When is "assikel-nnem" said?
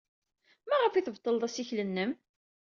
1.47-2.11